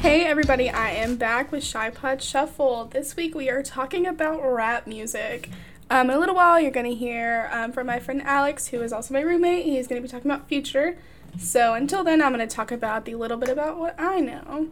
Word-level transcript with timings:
Hey 0.00 0.24
everybody, 0.26 0.70
I 0.70 0.90
am 0.90 1.16
back 1.16 1.50
with 1.50 1.64
Shy 1.64 1.90
Pod 1.90 2.22
Shuffle. 2.22 2.84
This 2.84 3.16
week 3.16 3.34
we 3.34 3.50
are 3.50 3.64
talking 3.64 4.06
about 4.06 4.40
rap 4.40 4.86
music. 4.86 5.50
Um, 5.90 6.08
in 6.08 6.16
a 6.16 6.20
little 6.20 6.36
while, 6.36 6.60
you're 6.60 6.70
going 6.70 6.86
to 6.86 6.94
hear 6.94 7.50
um, 7.52 7.72
from 7.72 7.88
my 7.88 7.98
friend 7.98 8.22
Alex, 8.22 8.68
who 8.68 8.80
is 8.80 8.92
also 8.92 9.12
my 9.12 9.20
roommate. 9.20 9.64
He's 9.64 9.88
going 9.88 10.00
to 10.00 10.06
be 10.06 10.10
talking 10.10 10.30
about 10.30 10.46
Future. 10.46 10.98
So 11.36 11.74
until 11.74 12.04
then, 12.04 12.22
I'm 12.22 12.32
going 12.32 12.48
to 12.48 12.54
talk 12.54 12.70
about 12.70 13.06
the 13.06 13.16
little 13.16 13.36
bit 13.36 13.48
about 13.48 13.76
what 13.76 13.96
I 13.98 14.20
know. 14.20 14.68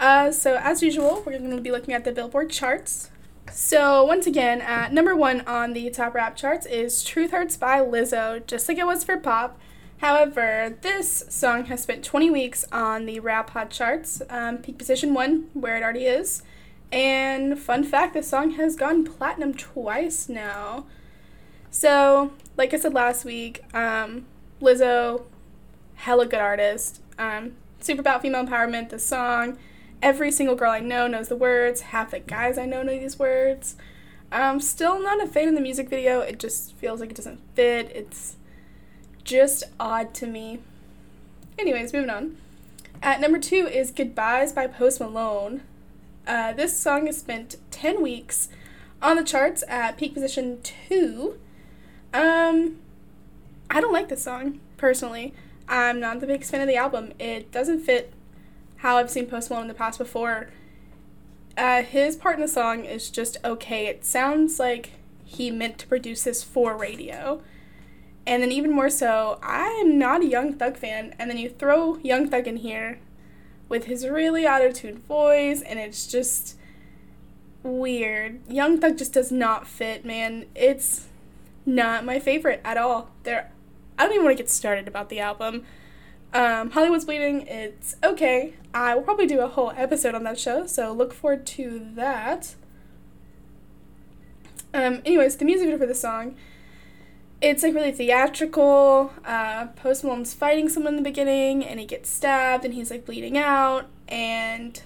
Uh, 0.00 0.32
so 0.32 0.56
as 0.56 0.82
usual, 0.82 1.22
we're 1.26 1.38
going 1.38 1.54
to 1.54 1.60
be 1.60 1.70
looking 1.70 1.92
at 1.92 2.06
the 2.06 2.12
Billboard 2.12 2.48
charts. 2.48 3.10
So 3.52 4.02
once 4.02 4.26
again, 4.26 4.62
at 4.62 4.94
number 4.94 5.14
one 5.14 5.42
on 5.42 5.74
the 5.74 5.90
top 5.90 6.14
rap 6.14 6.36
charts 6.36 6.64
is 6.64 7.04
Truth 7.04 7.32
Hurts 7.32 7.58
by 7.58 7.80
Lizzo, 7.80 8.44
just 8.46 8.66
like 8.66 8.78
it 8.78 8.86
was 8.86 9.04
for 9.04 9.18
pop. 9.18 9.60
However, 9.98 10.76
this 10.80 11.24
song 11.28 11.66
has 11.66 11.82
spent 11.82 12.04
20 12.04 12.30
weeks 12.30 12.64
on 12.70 13.06
the 13.06 13.18
Rap 13.18 13.50
Hot 13.50 13.70
charts, 13.70 14.22
um, 14.30 14.58
peak 14.58 14.78
position 14.78 15.12
one, 15.12 15.50
where 15.54 15.76
it 15.76 15.82
already 15.82 16.06
is. 16.06 16.42
And 16.92 17.58
fun 17.58 17.84
fact, 17.84 18.14
this 18.14 18.28
song 18.28 18.52
has 18.52 18.76
gone 18.76 19.04
platinum 19.04 19.54
twice 19.54 20.28
now. 20.28 20.86
So, 21.70 22.32
like 22.56 22.72
I 22.72 22.78
said 22.78 22.94
last 22.94 23.24
week, 23.24 23.62
um, 23.74 24.24
Lizzo, 24.60 25.24
hella 25.96 26.26
good 26.26 26.40
artist. 26.40 27.02
Um, 27.18 27.56
super 27.80 28.00
about 28.00 28.22
female 28.22 28.46
empowerment. 28.46 28.90
The 28.90 28.98
song, 28.98 29.58
every 30.00 30.30
single 30.30 30.54
girl 30.54 30.70
I 30.70 30.80
know 30.80 31.08
knows 31.08 31.28
the 31.28 31.36
words. 31.36 31.82
Half 31.82 32.12
the 32.12 32.20
guys 32.20 32.56
I 32.56 32.66
know 32.66 32.82
know 32.82 32.98
these 32.98 33.18
words. 33.18 33.76
I'm 34.30 34.60
still 34.60 35.02
not 35.02 35.22
a 35.22 35.26
fan 35.26 35.48
of 35.48 35.54
the 35.54 35.60
music 35.60 35.88
video. 35.88 36.20
It 36.20 36.38
just 36.38 36.74
feels 36.76 37.00
like 37.00 37.10
it 37.10 37.16
doesn't 37.16 37.40
fit. 37.54 37.90
It's 37.94 38.36
just 39.28 39.62
odd 39.78 40.14
to 40.14 40.26
me. 40.26 40.58
Anyways, 41.58 41.92
moving 41.92 42.08
on. 42.08 42.38
At 43.02 43.20
number 43.20 43.38
two 43.38 43.66
is 43.66 43.90
Goodbyes 43.90 44.54
by 44.54 44.66
Post 44.66 45.00
Malone. 45.00 45.60
Uh, 46.26 46.54
this 46.54 46.78
song 46.78 47.04
has 47.04 47.18
spent 47.18 47.56
10 47.70 48.00
weeks 48.00 48.48
on 49.02 49.16
the 49.16 49.22
charts 49.22 49.62
at 49.68 49.98
peak 49.98 50.14
position 50.14 50.60
two. 50.62 51.38
Um, 52.14 52.78
I 53.68 53.82
don't 53.82 53.92
like 53.92 54.08
this 54.08 54.24
song, 54.24 54.60
personally. 54.78 55.34
I'm 55.68 56.00
not 56.00 56.20
the 56.20 56.26
biggest 56.26 56.50
fan 56.50 56.62
of 56.62 56.66
the 56.66 56.76
album. 56.76 57.12
It 57.18 57.52
doesn't 57.52 57.80
fit 57.80 58.14
how 58.76 58.96
I've 58.96 59.10
seen 59.10 59.26
Post 59.26 59.50
Malone 59.50 59.64
in 59.64 59.68
the 59.68 59.74
past 59.74 59.98
before. 59.98 60.48
Uh, 61.54 61.82
his 61.82 62.16
part 62.16 62.36
in 62.36 62.40
the 62.40 62.48
song 62.48 62.86
is 62.86 63.10
just 63.10 63.36
okay. 63.44 63.88
It 63.88 64.06
sounds 64.06 64.58
like 64.58 64.92
he 65.22 65.50
meant 65.50 65.76
to 65.80 65.86
produce 65.86 66.24
this 66.24 66.42
for 66.42 66.74
radio. 66.78 67.42
And 68.28 68.42
then 68.42 68.52
even 68.52 68.72
more 68.72 68.90
so, 68.90 69.38
I 69.42 69.68
am 69.80 69.98
not 69.98 70.20
a 70.20 70.26
Young 70.26 70.52
Thug 70.52 70.76
fan, 70.76 71.14
and 71.18 71.30
then 71.30 71.38
you 71.38 71.48
throw 71.48 71.96
Young 72.02 72.28
Thug 72.28 72.46
in 72.46 72.58
here 72.58 73.00
with 73.70 73.84
his 73.84 74.06
really 74.06 74.46
auto-tuned 74.46 74.98
voice, 75.06 75.62
and 75.62 75.78
it's 75.78 76.06
just 76.06 76.58
weird. 77.62 78.46
Young 78.46 78.78
Thug 78.78 78.98
just 78.98 79.14
does 79.14 79.32
not 79.32 79.66
fit, 79.66 80.04
man. 80.04 80.44
It's 80.54 81.06
not 81.64 82.04
my 82.04 82.20
favorite 82.20 82.60
at 82.66 82.76
all. 82.76 83.10
There, 83.22 83.50
I 83.98 84.04
don't 84.04 84.12
even 84.12 84.26
want 84.26 84.36
to 84.36 84.42
get 84.42 84.50
started 84.50 84.86
about 84.86 85.08
the 85.08 85.20
album. 85.20 85.64
Um, 86.34 86.72
Hollywood's 86.72 87.06
Bleeding, 87.06 87.46
it's 87.46 87.96
okay. 88.04 88.52
I 88.74 88.94
will 88.94 89.04
probably 89.04 89.26
do 89.26 89.40
a 89.40 89.48
whole 89.48 89.72
episode 89.74 90.14
on 90.14 90.24
that 90.24 90.38
show, 90.38 90.66
so 90.66 90.92
look 90.92 91.14
forward 91.14 91.46
to 91.46 91.80
that. 91.94 92.56
Um, 94.74 95.00
anyways, 95.06 95.36
the 95.36 95.46
music 95.46 95.64
video 95.64 95.78
for 95.78 95.86
the 95.86 95.94
song 95.94 96.36
it's 97.40 97.62
like 97.62 97.74
really 97.74 97.92
theatrical. 97.92 99.12
Uh, 99.24 99.66
Post 99.76 100.02
Malone's 100.02 100.34
fighting 100.34 100.68
someone 100.68 100.94
in 100.94 101.02
the 101.02 101.08
beginning, 101.08 101.64
and 101.64 101.78
he 101.78 101.86
gets 101.86 102.10
stabbed, 102.10 102.64
and 102.64 102.74
he's 102.74 102.90
like 102.90 103.06
bleeding 103.06 103.38
out. 103.38 103.86
And 104.08 104.80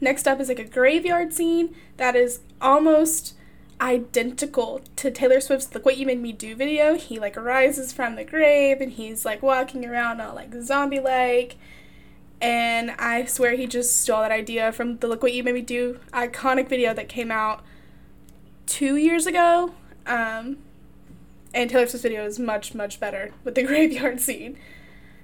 next 0.00 0.28
up 0.28 0.40
is 0.40 0.48
like 0.48 0.58
a 0.58 0.64
graveyard 0.64 1.32
scene 1.32 1.74
that 1.96 2.14
is 2.14 2.40
almost 2.60 3.34
identical 3.80 4.80
to 4.96 5.10
Taylor 5.10 5.40
Swift's 5.40 5.72
"Look 5.74 5.84
What 5.84 5.96
You 5.96 6.06
Made 6.06 6.20
Me 6.20 6.32
Do" 6.32 6.54
video. 6.54 6.94
He 6.94 7.18
like 7.18 7.36
rises 7.36 7.92
from 7.92 8.14
the 8.14 8.24
grave, 8.24 8.80
and 8.80 8.92
he's 8.92 9.24
like 9.24 9.42
walking 9.42 9.84
around 9.84 10.20
all 10.20 10.34
like 10.34 10.54
zombie 10.62 11.00
like. 11.00 11.56
And 12.40 12.92
I 12.92 13.24
swear 13.24 13.56
he 13.56 13.66
just 13.66 14.00
stole 14.00 14.22
that 14.22 14.30
idea 14.30 14.70
from 14.70 14.98
the 14.98 15.08
"Look 15.08 15.22
What 15.22 15.32
You 15.32 15.42
Made 15.42 15.54
Me 15.54 15.62
Do" 15.62 15.98
iconic 16.12 16.68
video 16.68 16.94
that 16.94 17.08
came 17.08 17.32
out 17.32 17.64
two 18.66 18.94
years 18.94 19.26
ago. 19.26 19.72
Um, 20.06 20.58
and 21.54 21.70
Taylor 21.70 21.86
Swift's 21.86 22.02
video 22.02 22.24
is 22.24 22.38
much, 22.38 22.74
much 22.74 23.00
better 23.00 23.32
with 23.44 23.54
the 23.54 23.62
graveyard 23.66 24.20
scene. 24.20 24.58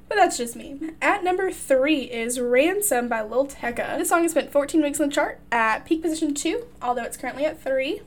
But 0.09 0.17
that's 0.17 0.37
just 0.37 0.55
me. 0.55 0.79
At 1.01 1.25
number 1.25 1.51
three 1.51 2.03
is 2.03 2.39
Ransom 2.39 3.09
by 3.09 3.23
Lil 3.23 3.47
Tecca. 3.47 3.99
This 3.99 4.11
song 4.11 4.23
has 4.23 4.33
spent 4.33 4.53
14 4.53 4.83
weeks 4.83 5.01
on 5.01 5.09
the 5.09 5.15
chart 5.15 5.41
at 5.51 5.85
peak 5.87 6.03
position 6.03 6.35
two, 6.35 6.67
although 6.83 7.05
it's 7.05 7.17
currently 7.17 7.45
at 7.45 7.63
three. 7.63 8.03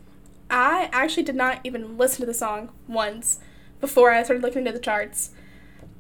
I 0.50 0.90
actually 0.94 1.24
did 1.24 1.36
not 1.36 1.60
even 1.64 1.98
listen 1.98 2.22
to 2.22 2.26
the 2.26 2.34
song 2.34 2.70
once 2.88 3.40
before 3.82 4.12
I 4.12 4.24
started 4.24 4.44
looking 4.44 4.60
into 4.60 4.72
the 4.72 4.80
charts. 4.80 5.32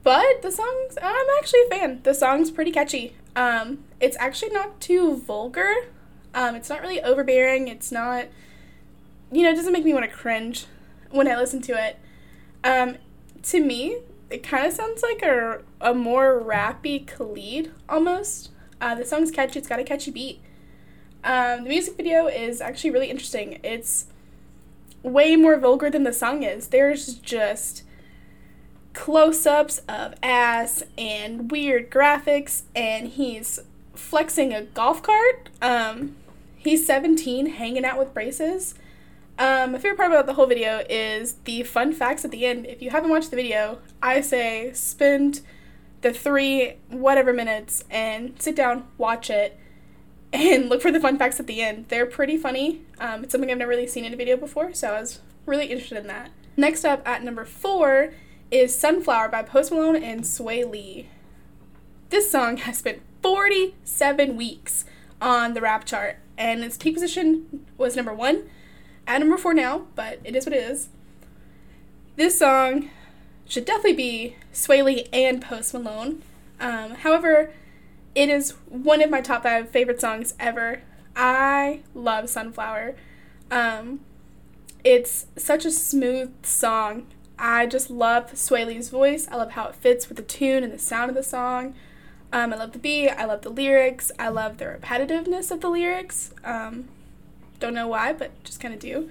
But 0.03 0.41
the 0.41 0.51
song's, 0.51 0.97
I'm 1.01 1.25
actually 1.39 1.61
a 1.65 1.69
fan. 1.69 1.99
The 2.03 2.13
song's 2.13 2.51
pretty 2.51 2.71
catchy. 2.71 3.15
Um, 3.35 3.83
it's 3.99 4.15
actually 4.17 4.51
not 4.51 4.79
too 4.79 5.17
vulgar. 5.17 5.73
Um, 6.33 6.55
it's 6.55 6.69
not 6.69 6.81
really 6.81 7.01
overbearing. 7.01 7.67
It's 7.67 7.91
not, 7.91 8.27
you 9.31 9.43
know, 9.43 9.51
it 9.51 9.55
doesn't 9.55 9.73
make 9.73 9.83
me 9.83 9.93
want 9.93 10.09
to 10.09 10.15
cringe 10.15 10.65
when 11.11 11.27
I 11.27 11.35
listen 11.35 11.61
to 11.63 11.73
it. 11.73 11.99
Um, 12.63 12.97
to 13.43 13.59
me, 13.59 13.97
it 14.29 14.43
kind 14.43 14.65
of 14.65 14.73
sounds 14.73 15.01
like 15.01 15.21
a, 15.21 15.61
a 15.79 15.93
more 15.93 16.41
rappy 16.41 17.05
Khalid 17.05 17.71
almost. 17.87 18.51
Uh, 18.79 18.95
the 18.95 19.05
song's 19.05 19.31
catchy, 19.31 19.59
it's 19.59 19.67
got 19.67 19.79
a 19.79 19.83
catchy 19.83 20.11
beat. 20.11 20.41
Um, 21.23 21.63
the 21.63 21.69
music 21.69 21.97
video 21.97 22.27
is 22.27 22.61
actually 22.61 22.91
really 22.91 23.09
interesting. 23.09 23.59
It's 23.63 24.07
way 25.03 25.35
more 25.35 25.57
vulgar 25.57 25.89
than 25.89 26.03
the 26.03 26.13
song 26.13 26.43
is. 26.43 26.67
There's 26.67 27.15
just 27.15 27.83
close 28.93 29.45
ups 29.45 29.79
of 29.87 30.15
ass 30.23 30.83
and 30.97 31.51
weird 31.51 31.89
graphics, 31.89 32.63
and 32.75 33.07
he's 33.07 33.59
flexing 33.95 34.53
a 34.53 34.63
golf 34.63 35.01
cart. 35.01 35.49
Um, 35.61 36.15
he's 36.55 36.85
17, 36.85 37.47
hanging 37.47 37.85
out 37.85 37.97
with 37.97 38.13
braces. 38.13 38.75
Um, 39.39 39.73
my 39.73 39.77
favorite 39.77 39.97
part 39.97 40.11
about 40.11 40.25
the 40.25 40.33
whole 40.33 40.47
video 40.47 40.83
is 40.89 41.35
the 41.43 41.61
fun 41.63 41.93
facts 41.93 42.25
at 42.25 42.31
the 42.31 42.45
end. 42.45 42.65
If 42.65 42.81
you 42.81 42.89
haven't 42.89 43.11
watched 43.11 43.29
the 43.29 43.35
video, 43.35 43.79
I 44.01 44.21
say 44.21 44.71
spend 44.73 45.41
the 46.01 46.11
three 46.11 46.77
whatever 46.89 47.33
minutes 47.33 47.83
and 47.91 48.41
sit 48.41 48.55
down, 48.55 48.87
watch 48.97 49.29
it, 49.29 49.59
and 50.33 50.69
look 50.69 50.81
for 50.81 50.91
the 50.91 50.99
fun 50.99 51.19
facts 51.19 51.39
at 51.39 51.45
the 51.45 51.61
end. 51.61 51.85
They're 51.89 52.07
pretty 52.07 52.35
funny. 52.35 52.81
Um, 52.99 53.23
it's 53.23 53.31
something 53.31 53.51
I've 53.51 53.59
never 53.59 53.69
really 53.69 53.87
seen 53.87 54.05
in 54.05 54.13
a 54.13 54.17
video 54.17 54.37
before, 54.37 54.73
so 54.73 54.93
I 54.93 55.01
was 55.01 55.21
really 55.45 55.67
interested 55.67 55.99
in 55.99 56.07
that. 56.07 56.31
Next 56.55 56.83
up 56.83 57.07
at 57.07 57.23
number 57.23 57.45
four 57.45 58.13
is 58.49 58.75
Sunflower 58.75 59.29
by 59.29 59.43
Post 59.43 59.71
Malone 59.71 60.01
and 60.01 60.23
Swae 60.23 60.69
Lee. 60.69 61.09
This 62.09 62.31
song 62.31 62.57
has 62.57 62.79
spent 62.79 63.01
47 63.21 64.35
weeks 64.35 64.85
on 65.21 65.53
the 65.53 65.61
rap 65.61 65.85
chart, 65.85 66.17
and 66.39 66.63
its 66.63 66.77
peak 66.77 66.95
position 66.95 67.67
was 67.77 67.95
number 67.95 68.13
one 68.13 68.49
at 69.07 69.19
number 69.19 69.37
four 69.37 69.53
now, 69.53 69.87
but 69.95 70.19
it 70.23 70.35
is 70.35 70.45
what 70.45 70.53
it 70.53 70.63
is. 70.63 70.89
This 72.17 72.37
song 72.37 72.89
should 73.47 73.65
definitely 73.65 73.93
be 73.93 74.35
Swae 74.53 75.07
and 75.13 75.41
Post 75.41 75.73
Malone. 75.73 76.21
Um, 76.59 76.91
however, 76.91 77.51
it 78.13 78.29
is 78.29 78.51
one 78.67 79.01
of 79.01 79.09
my 79.09 79.21
top 79.21 79.43
five 79.43 79.69
favorite 79.69 80.01
songs 80.01 80.33
ever. 80.39 80.81
I 81.15 81.81
love 81.93 82.29
Sunflower. 82.29 82.95
Um, 83.49 84.01
it's 84.83 85.27
such 85.37 85.65
a 85.65 85.71
smooth 85.71 86.45
song. 86.45 87.07
I 87.39 87.67
just 87.67 87.89
love 87.89 88.31
Swae 88.33 88.89
voice. 88.89 89.27
I 89.31 89.35
love 89.35 89.51
how 89.51 89.67
it 89.67 89.75
fits 89.75 90.09
with 90.09 90.17
the 90.17 90.23
tune 90.23 90.63
and 90.63 90.73
the 90.73 90.79
sound 90.79 91.09
of 91.09 91.15
the 91.15 91.23
song. 91.23 91.75
Um, 92.33 92.51
I 92.51 92.57
love 92.57 92.73
the 92.73 92.79
beat. 92.79 93.09
I 93.09 93.25
love 93.25 93.41
the 93.41 93.49
lyrics. 93.49 94.11
I 94.19 94.29
love 94.29 94.57
the 94.57 94.65
repetitiveness 94.65 95.51
of 95.51 95.61
the 95.61 95.69
lyrics. 95.69 96.33
Um, 96.43 96.89
don't 97.59 97.73
know 97.73 97.87
why, 97.87 98.13
but 98.13 98.43
just 98.43 98.59
kind 98.59 98.73
of 98.73 98.79
do. 98.79 99.09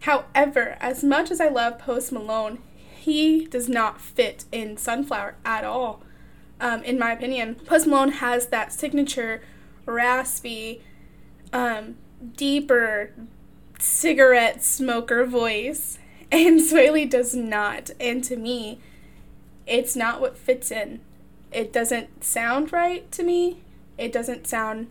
However, 0.00 0.76
as 0.80 1.02
much 1.02 1.30
as 1.30 1.40
I 1.40 1.48
love 1.48 1.78
Post 1.78 2.12
Malone, 2.12 2.58
he 3.06 3.46
does 3.46 3.68
not 3.68 4.00
fit 4.00 4.44
in 4.52 4.76
Sunflower 4.76 5.36
at 5.44 5.64
all, 5.64 6.02
um, 6.60 6.82
in 6.82 6.98
my 6.98 7.12
opinion. 7.12 7.54
Post 7.54 7.86
Malone 7.86 8.12
has 8.12 8.48
that 8.48 8.72
signature 8.72 9.42
raspy, 9.84 10.82
um, 11.52 11.96
deeper 12.36 13.12
cigarette 13.78 14.62
smoker 14.62 15.24
voice, 15.24 15.98
and 16.32 16.60
Swae 16.60 16.92
Lee 16.92 17.04
does 17.04 17.34
not. 17.34 17.90
And 18.00 18.22
to 18.24 18.36
me, 18.36 18.80
it's 19.66 19.96
not 19.96 20.20
what 20.20 20.36
fits 20.36 20.70
in. 20.70 21.00
It 21.52 21.72
doesn't 21.72 22.24
sound 22.24 22.72
right 22.72 23.10
to 23.12 23.22
me. 23.22 23.62
It 23.96 24.12
doesn't 24.12 24.46
sound 24.46 24.88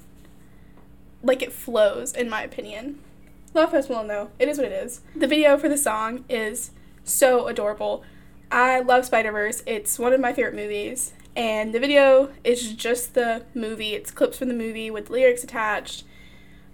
like 1.26 1.42
it 1.42 1.52
flows, 1.52 2.14
in 2.14 2.30
my 2.30 2.44
opinion. 2.44 3.00
Love 3.54 3.72
Post 3.72 3.90
Malone 3.90 4.08
though, 4.08 4.30
it 4.38 4.48
is 4.48 4.58
what 4.58 4.68
it 4.68 4.72
is. 4.72 5.02
The 5.16 5.28
video 5.28 5.58
for 5.58 5.70
the 5.70 5.78
song 5.78 6.26
is 6.30 6.72
so 7.04 7.48
adorable. 7.48 8.04
I 8.52 8.82
love 8.82 9.06
Spider 9.06 9.32
Verse. 9.32 9.64
It's 9.66 9.98
one 9.98 10.14
of 10.14 10.20
my 10.20 10.34
favorite 10.34 10.56
movies, 10.56 11.14
and 11.36 11.74
the 11.74 11.80
video 11.80 12.32
is 12.44 12.74
just 12.74 13.14
the 13.14 13.44
movie. 13.54 13.94
It's 13.94 14.12
clips 14.12 14.38
from 14.38 14.50
the 14.50 14.54
movie 14.54 14.92
with 14.92 15.10
lyrics 15.10 15.44
attached. 15.44 16.04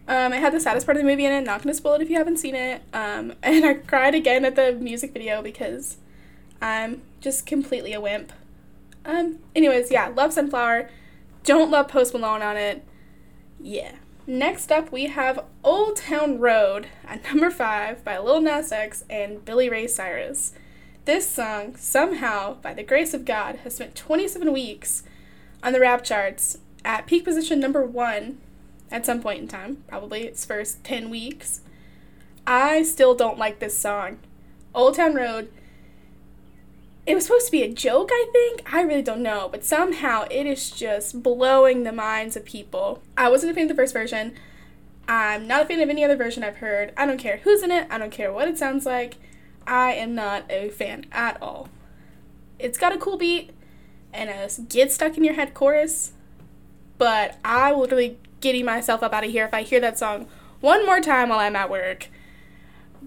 Um, 0.08 0.34
it 0.34 0.40
had 0.40 0.54
the 0.54 0.60
saddest 0.60 0.86
part 0.86 0.98
of 0.98 1.04
the 1.04 1.10
movie 1.10 1.26
in 1.26 1.32
it. 1.32 1.42
Not 1.42 1.62
gonna 1.64 1.74
spoil 1.74 1.94
it 1.94 2.02
if 2.02 2.10
you 2.10 2.18
haven't 2.18 2.38
seen 2.38 2.56
it. 2.56 2.82
Um, 2.94 3.34
and 3.44 3.66
I 3.66 3.76
cried 3.76 4.16
again 4.16 4.44
at 4.44 4.56
the 4.56 4.74
music 4.74 5.14
video 5.14 5.42
because 5.42 5.98
I'm 6.62 7.02
just 7.22 7.46
completely 7.46 7.94
a 7.94 8.02
wimp. 8.02 8.34
Um, 9.06 9.40
anyways, 9.56 9.92
yeah, 9.92 10.08
love 10.08 10.34
Sunflower. 10.34 10.90
Don't 11.44 11.72
love 11.72 11.88
Post 11.88 12.14
Malone 12.14 12.42
on 12.42 12.58
it. 12.58 12.84
Yeah. 13.60 13.94
Next 14.28 14.72
up, 14.72 14.92
we 14.92 15.08
have 15.08 15.46
Old 15.64 15.96
Town 15.96 16.40
Road 16.40 16.88
at 17.06 17.24
number 17.32 17.50
five 17.50 18.04
by 18.04 18.20
Lil 18.20 18.42
Nas 18.42 18.72
X 18.72 19.04
and 19.10 19.44
Billy 19.44 19.68
Ray 19.68 19.88
Cyrus. 19.88 20.54
This 21.06 21.28
song, 21.28 21.76
somehow, 21.76 22.56
by 22.56 22.76
the 22.76 22.84
grace 22.84 23.16
of 23.16 23.26
God, 23.26 23.56
has 23.64 23.76
spent 23.76 23.96
27 23.96 24.54
weeks 24.54 25.02
on 25.64 25.74
the 25.74 25.80
rap 25.80 26.04
charts 26.04 26.60
at 26.86 27.08
peak 27.08 27.24
position 27.24 27.60
number 27.60 27.84
one 27.84 28.38
at 28.92 29.08
some 29.08 29.22
point 29.22 29.40
in 29.40 29.48
time, 29.48 29.84
probably 29.88 30.24
its 30.24 30.46
first 30.46 30.84
10 30.84 31.10
weeks. 31.10 31.62
I 32.46 32.84
still 32.84 33.16
don't 33.16 33.40
like 33.40 33.58
this 33.58 33.78
song. 33.78 34.20
Old 34.76 34.96
Town 34.96 35.16
Road, 35.16 35.52
it 37.12 37.16
was 37.16 37.26
supposed 37.26 37.48
to 37.48 37.52
be 37.52 37.62
a 37.62 37.74
joke, 37.74 38.10
I 38.10 38.30
think. 38.32 38.74
I 38.74 38.84
really 38.84 39.02
don't 39.02 39.22
know, 39.22 39.50
but 39.52 39.66
somehow 39.66 40.28
it 40.32 40.46
is 40.46 40.72
just 40.72 41.22
blowing 41.22 41.84
the 41.84 41.92
minds 41.92 42.38
of 42.38 42.46
people. 42.46 43.04
I 43.18 43.28
wasn't 43.28 43.52
a 43.52 43.54
fan 43.54 43.64
of 43.64 43.68
the 43.68 43.76
first 43.76 43.92
version. 43.92 44.34
I'm 45.10 45.46
not 45.46 45.64
a 45.64 45.66
fan 45.66 45.82
of 45.82 45.90
any 45.90 46.06
other 46.06 46.16
version 46.16 46.42
I've 46.42 46.58
heard. 46.58 46.94
I 46.96 47.06
don't 47.06 47.18
care 47.18 47.42
who's 47.44 47.64
in 47.64 47.70
it, 47.70 47.86
I 47.90 47.98
don't 47.98 48.14
care 48.14 48.32
what 48.32 48.48
it 48.48 48.58
sounds 48.58 48.86
like. 48.86 49.18
I 49.68 49.92
am 49.92 50.16
not 50.16 50.50
a 50.50 50.70
fan 50.70 51.06
at 51.12 51.38
all. 51.42 51.68
It's 52.58 52.78
got 52.78 52.96
a 52.96 52.98
cool 52.98 53.18
beat 53.18 53.50
and 54.14 54.30
a 54.30 54.50
get 54.70 54.94
stuck 54.94 55.18
in 55.18 55.26
your 55.26 55.34
head 55.34 55.54
chorus, 55.54 56.14
but 56.98 57.38
I 57.44 57.74
will 57.74 57.82
literally 57.82 58.20
getting 58.40 58.64
myself 58.64 59.04
up 59.04 59.12
out 59.12 59.26
of 59.26 59.32
here 59.32 59.44
if 59.44 59.54
I 59.54 59.64
hear 59.64 59.82
that 59.82 60.00
song 60.00 60.28
one 60.62 60.86
more 60.86 61.02
time 61.02 61.28
while 61.28 61.40
I'm 61.40 61.58
at 61.58 61.70
work. 61.70 62.08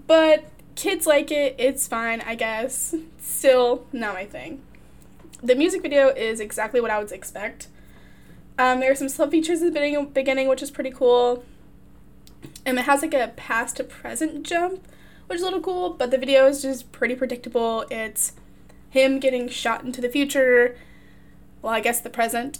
But 0.05 0.45
kids 0.75 1.07
like 1.07 1.31
it, 1.31 1.55
it's 1.57 1.87
fine, 1.87 2.21
I 2.21 2.35
guess. 2.35 2.93
Still 3.19 3.85
not 3.91 4.13
my 4.13 4.25
thing. 4.25 4.61
The 5.41 5.55
music 5.55 5.81
video 5.81 6.09
is 6.09 6.39
exactly 6.39 6.81
what 6.81 6.91
I 6.91 6.99
would 6.99 7.11
expect. 7.11 7.67
Um, 8.57 8.79
there 8.79 8.91
are 8.91 8.95
some 8.95 9.09
sub 9.09 9.31
features 9.31 9.61
in 9.61 9.73
the 9.73 10.09
beginning, 10.13 10.47
which 10.47 10.61
is 10.61 10.71
pretty 10.71 10.91
cool. 10.91 11.43
And 12.65 12.79
it 12.79 12.83
has 12.83 13.01
like 13.01 13.13
a 13.13 13.33
past 13.35 13.77
to 13.77 13.83
present 13.83 14.43
jump, 14.43 14.87
which 15.27 15.37
is 15.37 15.41
a 15.41 15.45
little 15.45 15.61
cool, 15.61 15.89
but 15.91 16.11
the 16.11 16.17
video 16.17 16.47
is 16.47 16.61
just 16.61 16.91
pretty 16.91 17.15
predictable. 17.15 17.85
It's 17.91 18.33
him 18.89 19.19
getting 19.19 19.49
shot 19.49 19.83
into 19.83 20.01
the 20.01 20.09
future, 20.09 20.77
well, 21.61 21.73
I 21.73 21.81
guess 21.81 21.99
the 21.99 22.09
present, 22.09 22.59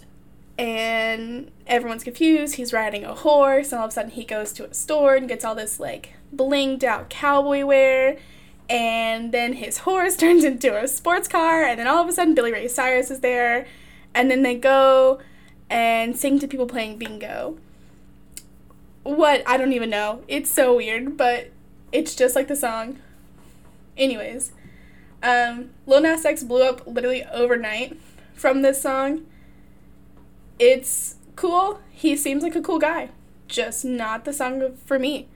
and 0.58 1.50
everyone's 1.66 2.04
confused. 2.04 2.56
He's 2.56 2.74
riding 2.74 3.06
a 3.06 3.14
horse, 3.14 3.72
and 3.72 3.80
all 3.80 3.86
of 3.86 3.92
a 3.92 3.94
sudden 3.94 4.12
he 4.12 4.26
goes 4.26 4.52
to 4.54 4.70
a 4.70 4.74
store 4.74 5.16
and 5.16 5.28
gets 5.28 5.46
all 5.46 5.56
this 5.56 5.80
like 5.80 6.14
blinged 6.38 6.84
out 6.84 7.10
cowboy 7.10 7.66
wear. 7.66 8.18
And 8.70 9.32
then 9.32 9.54
his 9.54 9.80
horse 9.80 10.18
turns 10.18 10.44
into 10.44 10.76
a 10.76 10.88
sports 10.88 11.28
car, 11.28 11.64
and 11.64 11.80
then 11.80 11.88
all 11.88 12.02
of 12.02 12.10
a 12.10 12.14
sudden 12.14 12.34
Billy 12.34 12.52
Ray 12.52 12.68
Cyrus 12.68 13.12
is 13.12 13.20
there, 13.20 13.68
and 14.14 14.32
then 14.32 14.44
they 14.44 14.56
go 14.56 15.20
and 15.70 16.18
sing 16.18 16.40
to 16.40 16.48
people 16.48 16.66
playing 16.66 16.98
bingo. 16.98 17.58
What? 19.04 19.44
I 19.46 19.58
don't 19.58 19.74
even 19.74 19.90
know. 19.92 20.24
It's 20.28 20.50
so 20.50 20.76
weird, 20.78 21.16
but 21.16 21.52
it's 21.92 22.16
just 22.16 22.36
like 22.36 22.48
the 22.48 22.56
song. 22.56 23.00
Anyways, 23.96 24.52
um, 25.22 25.70
Lil 25.86 26.02
Nas 26.02 26.26
X 26.26 26.44
blew 26.44 26.64
up 26.64 26.86
literally 26.88 27.24
overnight 27.26 28.00
from 28.34 28.64
this 28.64 28.82
song 28.82 29.26
it's 30.60 31.16
cool. 31.36 31.82
He 31.92 32.16
seems 32.16 32.44
like 32.44 32.56
a 32.56 32.62
cool 32.62 32.80
guy. 32.80 33.10
Just 33.48 33.86
not 33.86 34.26
the 34.26 34.34
song 34.34 34.78
for 34.86 34.98
me. 34.98 35.28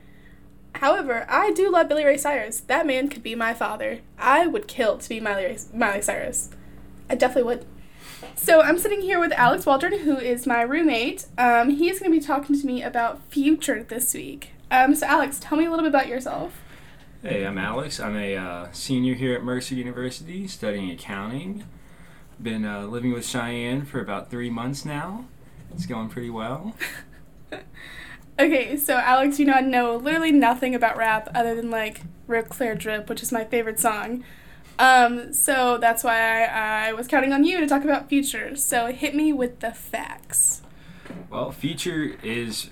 However, 0.76 1.26
I 1.28 1.52
do 1.52 1.72
love 1.72 1.90
Billy 1.90 2.06
Ray 2.06 2.18
Cyrus. 2.18 2.62
That 2.62 2.88
man 2.88 3.10
could 3.10 3.24
be 3.24 3.36
my 3.36 3.54
father. 3.54 4.00
I 4.18 4.48
would 4.48 4.68
kill 4.68 4.98
to 4.98 5.10
be 5.10 5.20
Miley, 5.20 5.46
Ray, 5.46 5.58
Miley 5.74 6.02
Cyrus. 6.02 6.50
I 7.10 7.16
definitely 7.16 7.44
would. 7.44 7.66
So 8.36 8.62
I'm 8.62 8.78
sitting 8.78 9.02
here 9.02 9.20
with 9.20 9.32
Alex 9.34 9.66
Waldron, 9.66 10.00
who 10.00 10.18
is 10.18 10.48
my 10.48 10.62
roommate. 10.62 11.26
Um, 11.38 11.72
he's 11.72 12.00
going 12.00 12.12
to 12.12 12.18
be 12.18 12.26
talking 12.26 12.60
to 12.60 12.66
me 12.66 12.84
about 12.84 13.22
Future 13.30 13.84
this 13.84 14.14
week. 14.14 14.52
Um, 14.72 14.96
so 14.96 15.08
Alex, 15.08 15.40
tell 15.40 15.58
me 15.58 15.66
a 15.66 15.70
little 15.70 15.84
bit 15.84 15.90
about 15.90 16.08
yourself. 16.08 16.54
Hey, 17.22 17.46
I'm 17.46 17.58
Alex. 17.58 18.00
I'm 18.00 18.16
a 18.16 18.38
uh, 18.38 18.72
senior 18.72 19.16
here 19.16 19.34
at 19.34 19.44
Mercer 19.44 19.76
University 19.76 20.48
studying 20.48 20.90
accounting. 20.92 21.66
Been 22.42 22.64
uh, 22.64 22.84
living 22.84 23.12
with 23.12 23.26
Cheyenne 23.26 23.84
for 23.84 24.00
about 24.00 24.30
three 24.30 24.50
months 24.50 24.86
now. 24.86 25.26
It's 25.74 25.86
going 25.86 26.08
pretty 26.10 26.30
well. 26.30 26.76
okay, 28.40 28.78
so 28.78 28.96
Alex, 28.96 29.40
you 29.40 29.46
know 29.46 29.54
I 29.54 29.62
know 29.62 29.96
literally 29.96 30.32
nothing 30.32 30.74
about 30.74 30.98
rap 30.98 31.30
other 31.36 31.56
than 31.56 31.70
like 31.70 32.02
Ric 32.28 32.54
Flair 32.54 32.76
Drip, 32.76 33.10
which 33.10 33.22
is 33.22 33.32
my 33.32 33.44
favorite 33.44 33.80
song. 33.80 34.24
Um, 34.78 35.34
so 35.34 35.78
that's 35.78 36.04
why 36.04 36.46
I, 36.46 36.88
I 36.90 36.94
was 36.94 37.08
counting 37.08 37.34
on 37.34 37.44
you 37.44 37.60
to 37.60 37.68
talk 37.68 37.84
about 37.84 38.08
Future. 38.08 38.56
So 38.56 38.88
hit 38.88 39.14
me 39.14 39.34
with 39.34 39.60
the 39.60 39.72
facts. 39.72 40.62
Well, 41.30 41.52
Future 41.52 42.16
is 42.24 42.70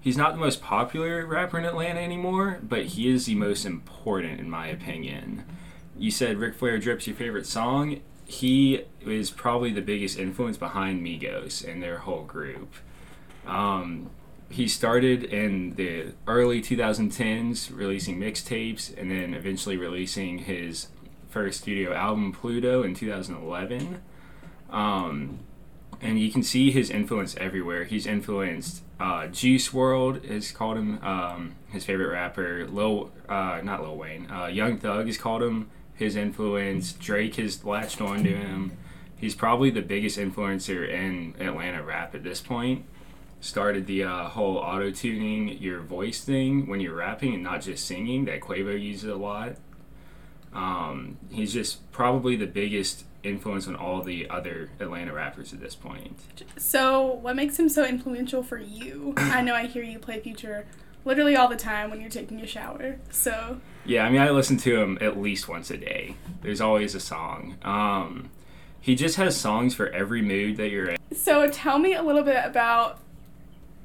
he's 0.00 0.16
not 0.16 0.32
the 0.32 0.38
most 0.38 0.62
popular 0.62 1.26
rapper 1.26 1.58
in 1.58 1.64
Atlanta 1.64 2.00
anymore, 2.00 2.60
but 2.62 2.86
he 2.86 3.10
is 3.10 3.26
the 3.26 3.34
most 3.34 3.64
important 3.64 4.38
in 4.38 4.48
my 4.48 4.68
opinion. 4.68 5.44
You 5.96 6.12
said 6.12 6.38
Ric 6.38 6.54
Flair 6.54 6.78
Drip's 6.78 7.06
your 7.08 7.16
favorite 7.16 7.46
song 7.46 8.00
he 8.28 8.84
is 9.00 9.30
probably 9.30 9.72
the 9.72 9.80
biggest 9.80 10.18
influence 10.18 10.58
behind 10.58 11.04
Migos 11.04 11.66
and 11.66 11.82
their 11.82 12.00
whole 12.00 12.24
group. 12.24 12.74
Um, 13.46 14.10
he 14.50 14.66
started 14.68 15.24
in 15.24 15.74
the 15.74 16.12
early 16.26 16.60
2010s 16.60 17.74
releasing 17.74 18.18
mixtapes 18.18 18.96
and 18.96 19.10
then 19.10 19.34
eventually 19.34 19.76
releasing 19.76 20.38
his 20.38 20.88
first 21.28 21.60
studio 21.60 21.92
album 21.92 22.32
Pluto 22.32 22.82
in 22.82 22.94
2011. 22.94 24.00
Um, 24.70 25.40
and 26.00 26.18
you 26.18 26.30
can 26.30 26.42
see 26.42 26.70
his 26.70 26.90
influence 26.90 27.36
everywhere. 27.36 27.84
He's 27.84 28.06
influenced 28.06 28.82
uh, 29.00 29.28
Juice 29.28 29.68
WRLD 29.68 30.24
has 30.28 30.50
called 30.50 30.76
him 30.76 31.02
um, 31.04 31.54
his 31.68 31.84
favorite 31.84 32.08
rapper. 32.08 32.66
Lil, 32.66 33.10
uh, 33.28 33.60
not 33.62 33.82
Lil 33.82 33.96
Wayne, 33.96 34.30
uh, 34.30 34.46
Young 34.46 34.78
Thug 34.78 35.06
has 35.06 35.16
called 35.16 35.42
him 35.42 35.70
his 35.94 36.16
influence. 36.16 36.92
Drake 36.92 37.36
has 37.36 37.64
latched 37.64 38.00
on 38.00 38.24
to 38.24 38.30
him. 38.30 38.72
He's 39.16 39.34
probably 39.34 39.70
the 39.70 39.82
biggest 39.82 40.18
influencer 40.18 40.88
in 40.88 41.34
Atlanta 41.40 41.82
rap 41.82 42.14
at 42.14 42.24
this 42.24 42.40
point. 42.40 42.84
Started 43.40 43.86
the 43.86 44.04
uh, 44.04 44.24
whole 44.28 44.56
auto 44.56 44.90
tuning 44.90 45.58
your 45.58 45.80
voice 45.80 46.22
thing 46.22 46.66
when 46.66 46.80
you're 46.80 46.94
rapping 46.94 47.34
and 47.34 47.42
not 47.42 47.62
just 47.62 47.86
singing 47.86 48.24
that 48.24 48.40
Quavo 48.40 48.80
uses 48.80 49.08
a 49.08 49.16
lot. 49.16 49.56
Um, 50.52 51.18
he's 51.30 51.52
just 51.52 51.90
probably 51.92 52.34
the 52.34 52.46
biggest 52.46 53.04
influence 53.22 53.68
on 53.68 53.76
all 53.76 54.02
the 54.02 54.28
other 54.28 54.70
Atlanta 54.80 55.12
rappers 55.12 55.52
at 55.52 55.60
this 55.60 55.74
point. 55.74 56.18
So, 56.56 57.06
what 57.06 57.36
makes 57.36 57.58
him 57.58 57.68
so 57.68 57.84
influential 57.84 58.42
for 58.42 58.58
you? 58.58 59.14
I 59.16 59.42
know 59.42 59.54
I 59.54 59.66
hear 59.66 59.82
you 59.82 59.98
play 59.98 60.20
Future 60.20 60.66
literally 61.04 61.36
all 61.36 61.48
the 61.48 61.56
time 61.56 61.90
when 61.90 62.00
you're 62.00 62.10
taking 62.10 62.40
a 62.40 62.46
shower. 62.46 62.98
So 63.10 63.60
yeah, 63.84 64.04
I 64.04 64.10
mean, 64.10 64.20
I 64.20 64.30
listen 64.30 64.56
to 64.58 64.80
him 64.80 64.98
at 65.00 65.18
least 65.18 65.48
once 65.48 65.70
a 65.70 65.76
day. 65.76 66.16
There's 66.42 66.60
always 66.60 66.94
a 66.94 67.00
song. 67.00 67.56
Um, 67.62 68.30
he 68.80 68.94
just 68.94 69.16
has 69.16 69.36
songs 69.36 69.74
for 69.74 69.88
every 69.88 70.22
mood 70.22 70.56
that 70.58 70.70
you're 70.70 70.90
in. 70.90 70.98
So 71.14 71.48
tell 71.48 71.78
me 71.78 71.94
a 71.94 72.02
little 72.02 72.22
bit 72.22 72.44
about 72.44 73.00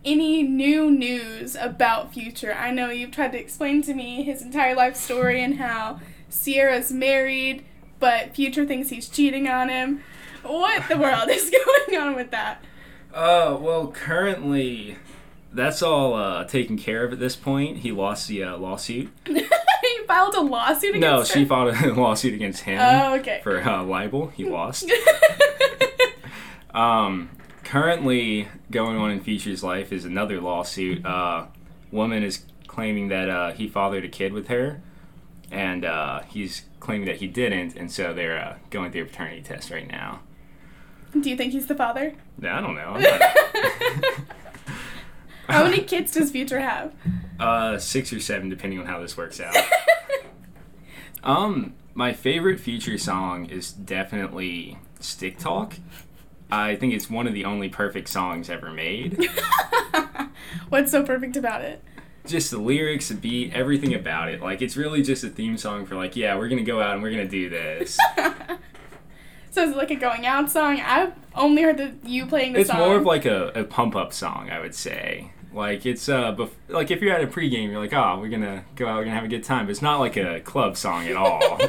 any 0.05 0.43
new 0.43 0.91
news 0.91 1.55
about 1.55 2.13
Future. 2.13 2.53
I 2.53 2.71
know 2.71 2.89
you've 2.89 3.11
tried 3.11 3.31
to 3.33 3.39
explain 3.39 3.81
to 3.83 3.93
me 3.93 4.23
his 4.23 4.41
entire 4.41 4.75
life 4.75 4.95
story 4.95 5.43
and 5.43 5.55
how 5.57 5.99
Ciara's 6.29 6.91
married, 6.91 7.63
but 7.99 8.35
Future 8.35 8.65
thinks 8.65 8.89
he's 8.89 9.07
cheating 9.09 9.47
on 9.47 9.69
him. 9.69 10.03
What 10.43 10.87
the 10.89 10.97
world 10.97 11.29
is 11.29 11.49
going 11.89 12.01
on 12.01 12.15
with 12.15 12.31
that? 12.31 12.63
Uh, 13.13 13.57
well, 13.59 13.87
currently 13.87 14.97
that's 15.53 15.81
all 15.83 16.15
uh, 16.15 16.43
taken 16.45 16.77
care 16.77 17.03
of 17.05 17.13
at 17.13 17.19
this 17.19 17.35
point. 17.35 17.77
He 17.77 17.91
lost 17.91 18.27
the 18.27 18.43
uh, 18.43 18.57
lawsuit. 18.57 19.09
he 19.25 19.45
filed 20.07 20.33
a 20.33 20.41
lawsuit 20.41 20.95
against 20.95 21.01
No, 21.01 21.19
her? 21.19 21.25
she 21.25 21.45
filed 21.45 21.75
a 21.75 21.93
lawsuit 22.01 22.33
against 22.33 22.63
him 22.63 22.79
oh, 22.81 23.15
okay. 23.19 23.39
for 23.43 23.61
uh, 23.61 23.83
libel. 23.83 24.27
He 24.27 24.45
lost. 24.45 24.91
um, 26.73 27.29
currently 27.73 28.47
going 28.69 28.95
on 28.97 29.09
in 29.09 29.19
Future's 29.19 29.63
life 29.63 29.91
is 29.91 30.05
another 30.05 30.39
lawsuit. 30.39 31.03
Uh, 31.03 31.47
woman 31.91 32.21
is 32.21 32.43
claiming 32.67 33.07
that 33.07 33.27
uh, 33.27 33.51
he 33.51 33.67
fathered 33.67 34.05
a 34.05 34.07
kid 34.07 34.31
with 34.31 34.47
her, 34.47 34.79
and 35.49 35.83
uh, 35.83 36.19
he's 36.29 36.65
claiming 36.79 37.07
that 37.07 37.15
he 37.15 37.25
didn't, 37.25 37.75
and 37.75 37.91
so 37.91 38.13
they're 38.13 38.37
uh, 38.37 38.57
going 38.69 38.91
through 38.91 39.01
a 39.01 39.05
paternity 39.05 39.41
test 39.41 39.71
right 39.71 39.87
now. 39.87 40.19
Do 41.19 41.27
you 41.27 41.35
think 41.35 41.51
he's 41.51 41.65
the 41.65 41.73
father? 41.73 42.13
Yeah, 42.39 42.59
I 42.59 42.61
don't 42.61 42.75
know. 42.75 42.93
How 45.49 45.63
many 45.63 45.81
kids 45.81 46.11
does 46.11 46.29
Future 46.29 46.59
have? 46.59 46.93
Uh, 47.39 47.79
six 47.79 48.13
or 48.13 48.19
seven, 48.19 48.49
depending 48.49 48.77
on 48.77 48.85
how 48.85 48.99
this 48.99 49.17
works 49.17 49.41
out. 49.41 49.55
um, 51.23 51.73
my 51.95 52.13
favorite 52.13 52.59
Future 52.59 52.99
song 52.99 53.47
is 53.47 53.71
definitely 53.71 54.77
"Stick 54.99 55.39
Talk." 55.39 55.73
I 56.53 56.75
think 56.75 56.93
it's 56.93 57.09
one 57.09 57.27
of 57.27 57.33
the 57.33 57.45
only 57.45 57.69
perfect 57.69 58.09
songs 58.09 58.49
ever 58.49 58.71
made. 58.71 59.29
What's 60.69 60.91
so 60.91 61.03
perfect 61.03 61.35
about 61.35 61.61
it? 61.61 61.83
just 62.25 62.51
the 62.51 62.57
lyrics, 62.57 63.09
the 63.09 63.15
beat, 63.15 63.53
everything 63.53 63.93
about 63.93 64.29
it. 64.29 64.41
Like 64.41 64.61
it's 64.61 64.77
really 64.77 65.01
just 65.01 65.23
a 65.23 65.29
theme 65.29 65.57
song 65.57 65.85
for 65.85 65.95
like, 65.95 66.15
yeah, 66.15 66.37
we're 66.37 66.47
gonna 66.47 66.63
go 66.63 66.81
out 66.81 66.93
and 66.93 67.03
we're 67.03 67.11
gonna 67.11 67.27
do 67.27 67.49
this. 67.49 67.97
so 69.51 69.67
it's 69.67 69.75
like 69.75 69.91
a 69.91 69.95
going 69.95 70.25
out 70.25 70.49
song? 70.49 70.79
I've 70.79 71.13
only 71.35 71.61
heard 71.61 71.77
the 71.77 71.93
you 72.03 72.25
playing 72.25 72.53
the 72.53 72.61
it's 72.61 72.69
song. 72.69 72.79
more 72.79 72.95
of 72.95 73.03
like 73.03 73.25
a, 73.25 73.51
a 73.55 73.63
pump 73.63 73.95
up 73.95 74.13
song, 74.13 74.49
I 74.49 74.59
would 74.59 74.75
say. 74.75 75.31
Like 75.53 75.85
it's 75.85 76.09
uh, 76.09 76.33
bef- 76.33 76.51
like 76.69 76.91
if 76.91 77.01
you're 77.01 77.13
at 77.13 77.23
a 77.23 77.27
pregame, 77.27 77.69
you're 77.71 77.79
like, 77.79 77.93
oh, 77.93 78.17
we're 78.19 78.29
gonna 78.29 78.63
go 78.75 78.87
out, 78.87 78.97
we're 78.97 79.03
gonna 79.03 79.15
have 79.15 79.25
a 79.25 79.29
good 79.29 79.43
time. 79.43 79.65
But 79.65 79.71
it's 79.71 79.81
not 79.81 79.99
like 79.99 80.17
a 80.17 80.39
club 80.39 80.77
song 80.77 81.07
at 81.07 81.15
all. 81.15 81.59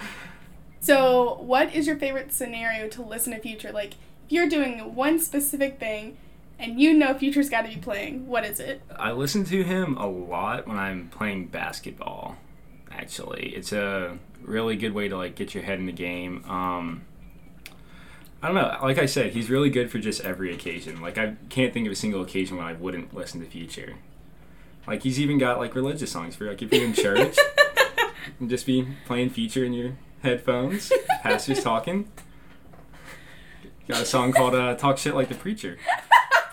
so, 0.80 1.34
what 1.40 1.72
is 1.74 1.86
your 1.86 1.96
favorite 1.96 2.32
scenario 2.32 2.88
to 2.88 3.02
listen 3.02 3.32
to 3.32 3.38
Future? 3.38 3.70
Like, 3.70 3.94
you're 4.32 4.48
doing 4.48 4.94
one 4.94 5.18
specific 5.18 5.78
thing 5.78 6.16
and 6.58 6.80
you 6.80 6.94
know 6.94 7.12
Future's 7.14 7.50
got 7.50 7.62
to 7.62 7.68
be 7.68 7.76
playing, 7.76 8.28
what 8.28 8.44
is 8.44 8.60
it? 8.60 8.82
I 8.96 9.12
listen 9.12 9.44
to 9.46 9.64
him 9.64 9.96
a 9.96 10.06
lot 10.06 10.68
when 10.68 10.78
I'm 10.78 11.08
playing 11.08 11.48
basketball. 11.48 12.36
Actually, 12.90 13.52
it's 13.56 13.72
a 13.72 14.18
really 14.40 14.76
good 14.76 14.92
way 14.92 15.08
to 15.08 15.16
like 15.16 15.34
get 15.34 15.54
your 15.54 15.64
head 15.64 15.80
in 15.80 15.86
the 15.86 15.92
game. 15.92 16.44
Um, 16.48 17.02
I 18.42 18.46
don't 18.46 18.54
know. 18.54 18.76
Like 18.80 18.98
I 18.98 19.06
said, 19.06 19.32
he's 19.32 19.50
really 19.50 19.70
good 19.70 19.90
for 19.90 19.98
just 19.98 20.20
every 20.22 20.54
occasion. 20.54 21.00
Like 21.00 21.18
I 21.18 21.34
can't 21.48 21.74
think 21.74 21.86
of 21.86 21.92
a 21.92 21.96
single 21.96 22.22
occasion 22.22 22.56
when 22.56 22.66
I 22.66 22.74
wouldn't 22.74 23.12
listen 23.14 23.40
to 23.40 23.46
Future. 23.46 23.94
Like 24.86 25.02
he's 25.02 25.18
even 25.18 25.38
got 25.38 25.58
like 25.58 25.74
religious 25.74 26.12
songs 26.12 26.36
for 26.36 26.48
like 26.48 26.62
if 26.62 26.72
you're 26.72 26.84
in 26.84 26.92
church, 26.92 27.36
and 28.40 28.48
just 28.48 28.66
be 28.66 28.86
playing 29.06 29.30
Future 29.30 29.64
in 29.64 29.72
your 29.72 29.92
headphones. 30.22 30.92
Pastor's 31.22 31.62
talking. 31.62 32.08
Got 33.88 34.02
a 34.02 34.06
song 34.06 34.32
called 34.32 34.54
uh, 34.54 34.74
"Talk 34.76 34.98
Shit 34.98 35.14
Like 35.14 35.28
the 35.28 35.34
Preacher." 35.34 35.76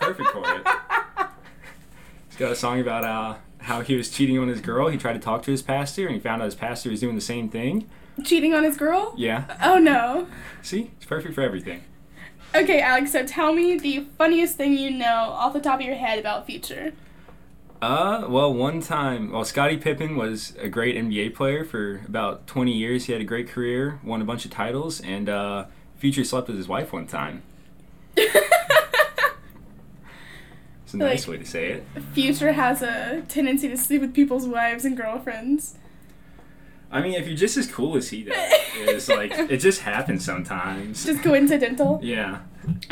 Perfect 0.00 0.30
for 0.30 0.42
it. 0.56 0.66
He's 2.28 2.38
got 2.38 2.50
a 2.50 2.56
song 2.56 2.80
about 2.80 3.04
uh, 3.04 3.36
how 3.58 3.82
he 3.82 3.94
was 3.94 4.10
cheating 4.10 4.38
on 4.38 4.48
his 4.48 4.60
girl. 4.60 4.88
He 4.88 4.98
tried 4.98 5.12
to 5.12 5.18
talk 5.18 5.42
to 5.44 5.50
his 5.50 5.62
pastor, 5.62 6.06
and 6.06 6.14
he 6.14 6.20
found 6.20 6.42
out 6.42 6.46
his 6.46 6.54
pastor 6.54 6.90
was 6.90 7.00
doing 7.00 7.14
the 7.14 7.20
same 7.20 7.48
thing. 7.48 7.88
Cheating 8.24 8.52
on 8.52 8.64
his 8.64 8.76
girl? 8.76 9.14
Yeah. 9.16 9.56
Oh 9.62 9.78
no. 9.78 10.26
See, 10.62 10.90
it's 10.96 11.06
perfect 11.06 11.34
for 11.34 11.42
everything. 11.42 11.84
Okay, 12.54 12.80
Alex. 12.80 13.12
So 13.12 13.24
tell 13.24 13.52
me 13.52 13.78
the 13.78 14.06
funniest 14.18 14.56
thing 14.56 14.76
you 14.76 14.90
know 14.90 15.06
off 15.30 15.52
the 15.52 15.60
top 15.60 15.80
of 15.80 15.86
your 15.86 15.94
head 15.94 16.18
about 16.18 16.46
Future. 16.46 16.92
Uh, 17.80 18.26
well, 18.28 18.52
one 18.52 18.82
time, 18.82 19.32
well, 19.32 19.44
Scottie 19.44 19.78
Pippen 19.78 20.14
was 20.14 20.54
a 20.58 20.68
great 20.68 20.96
NBA 20.96 21.34
player 21.34 21.64
for 21.64 22.02
about 22.06 22.46
20 22.46 22.72
years. 22.72 23.06
He 23.06 23.12
had 23.12 23.22
a 23.22 23.24
great 23.24 23.48
career, 23.48 24.00
won 24.04 24.20
a 24.20 24.24
bunch 24.24 24.44
of 24.44 24.50
titles, 24.50 25.00
and 25.00 25.30
uh, 25.30 25.64
Future 26.00 26.24
slept 26.24 26.48
with 26.48 26.56
his 26.56 26.66
wife 26.66 26.92
one 26.92 27.06
time. 27.06 27.42
It's 30.84 30.94
a 30.94 30.96
nice 30.96 31.28
Like- 31.28 31.38
way 31.38 31.44
to 31.44 31.48
say 31.48 31.66
it. 31.68 31.84
Future 32.14 32.50
has 32.52 32.82
a 32.82 33.22
tendency 33.28 33.68
to 33.68 33.76
sleep 33.76 34.00
with 34.00 34.12
people's 34.12 34.48
wives 34.48 34.84
and 34.84 34.96
girlfriends. 34.96 35.76
I 36.90 37.00
mean, 37.00 37.12
if 37.14 37.28
you're 37.28 37.36
just 37.36 37.56
as 37.56 37.70
cool 37.70 37.96
as 37.96 38.08
he 38.08 38.24
does, 38.24 38.34
it's 38.74 39.08
like 39.08 39.30
it 39.30 39.58
just 39.58 39.82
happens 39.82 40.24
sometimes. 40.24 41.04
Just 41.04 41.22
coincidental. 41.22 42.00
yeah. 42.02 42.40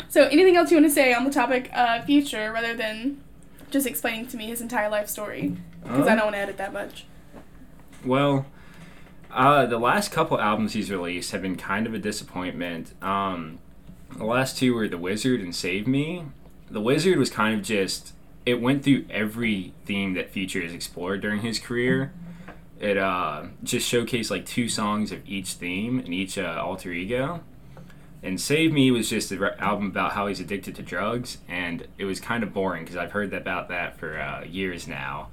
So, 0.07 0.23
anything 0.27 0.55
else 0.55 0.71
you 0.71 0.77
want 0.77 0.87
to 0.87 0.93
say 0.93 1.13
on 1.13 1.25
the 1.25 1.29
topic 1.31 1.69
of 1.75 2.05
Future 2.05 2.53
rather 2.53 2.73
than 2.73 3.21
just 3.69 3.85
explaining 3.85 4.27
to 4.27 4.37
me 4.37 4.45
his 4.47 4.61
entire 4.61 4.87
life 4.89 5.09
story? 5.09 5.57
Because 5.83 6.07
I 6.07 6.13
Uh, 6.13 6.15
don't 6.15 6.23
want 6.27 6.35
to 6.35 6.39
edit 6.39 6.55
that 6.57 6.71
much. 6.71 7.03
Well, 8.05 8.45
uh, 9.39 9.65
the 9.65 9.79
last 9.79 10.11
couple 10.11 10.39
albums 10.39 10.73
he's 10.73 10.91
released 10.91 11.31
have 11.31 11.41
been 11.41 11.55
kind 11.55 11.87
of 11.87 11.93
a 11.93 11.97
disappointment. 11.97 12.93
Um, 13.01 13.59
the 14.17 14.25
last 14.25 14.57
two 14.57 14.73
were 14.73 14.89
The 14.89 14.97
Wizard 14.97 15.39
and 15.39 15.55
Save 15.55 15.87
Me. 15.87 16.25
The 16.69 16.81
Wizard 16.81 17.17
was 17.17 17.29
kind 17.29 17.57
of 17.57 17.65
just 17.65 18.13
it 18.45 18.61
went 18.61 18.83
through 18.83 19.05
every 19.09 19.73
theme 19.85 20.13
that 20.15 20.31
Future 20.31 20.61
has 20.61 20.73
explored 20.73 21.21
during 21.21 21.39
his 21.39 21.57
career. 21.57 22.11
It 22.81 22.97
uh, 22.97 23.43
just 23.63 23.89
showcased 23.89 24.29
like 24.29 24.45
two 24.45 24.67
songs 24.67 25.13
of 25.13 25.21
each 25.25 25.53
theme 25.53 25.99
and 25.99 26.13
each 26.13 26.37
uh, 26.37 26.61
alter 26.61 26.91
ego. 26.91 27.41
And 28.21 28.41
Save 28.41 28.73
Me 28.73 28.91
was 28.91 29.09
just 29.09 29.31
an 29.31 29.41
album 29.59 29.87
about 29.87 30.11
how 30.11 30.27
he's 30.27 30.41
addicted 30.41 30.75
to 30.75 30.81
drugs, 30.81 31.37
and 31.47 31.87
it 31.97 32.03
was 32.03 32.19
kind 32.19 32.43
of 32.43 32.53
boring 32.53 32.83
because 32.83 32.97
I've 32.97 33.11
heard 33.11 33.33
about 33.33 33.69
that 33.69 33.97
for 33.97 34.19
uh, 34.19 34.43
years 34.43 34.85
now. 34.85 35.29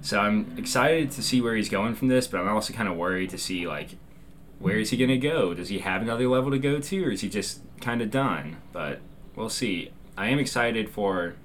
So 0.00 0.20
I'm 0.20 0.54
excited 0.56 1.10
to 1.12 1.22
see 1.22 1.40
where 1.40 1.56
he's 1.56 1.68
going 1.68 1.94
from 1.94 2.08
this, 2.08 2.26
but 2.26 2.40
I'm 2.40 2.48
also 2.48 2.72
kind 2.72 2.88
of 2.88 2.96
worried 2.96 3.30
to 3.30 3.38
see 3.38 3.66
like 3.66 3.90
where 4.58 4.76
is 4.76 4.90
he 4.90 4.96
going 4.96 5.10
to 5.10 5.18
go? 5.18 5.54
Does 5.54 5.68
he 5.68 5.78
have 5.78 6.02
another 6.02 6.28
level 6.28 6.50
to 6.50 6.58
go 6.58 6.80
to, 6.80 7.04
or 7.04 7.10
is 7.10 7.20
he 7.20 7.28
just 7.28 7.60
kind 7.80 8.02
of 8.02 8.10
done? 8.10 8.56
But 8.72 9.00
we'll 9.36 9.50
see. 9.50 9.92
I 10.16 10.28
am 10.28 10.38
excited 10.38 10.88
for 10.88 11.36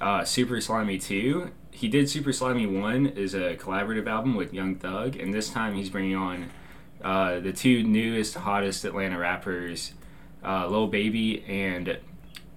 uh, 0.00 0.24
Super 0.24 0.56
Slimey 0.56 1.02
2. 1.02 1.50
He 1.70 1.88
did 1.88 2.10
Super 2.10 2.30
Slimey 2.30 2.70
1 2.80 3.06
is 3.06 3.34
a 3.34 3.56
collaborative 3.56 4.06
album 4.06 4.34
with 4.34 4.52
Young 4.52 4.74
Thug, 4.74 5.16
and 5.16 5.32
this 5.32 5.48
time 5.48 5.74
he's 5.74 5.88
bringing 5.88 6.16
on 6.16 6.50
uh, 7.02 7.40
the 7.40 7.52
two 7.52 7.82
newest, 7.82 8.34
hottest 8.34 8.84
Atlanta 8.84 9.18
rappers, 9.18 9.94
uh, 10.44 10.66
Lil 10.66 10.88
Baby 10.88 11.42
and 11.48 11.98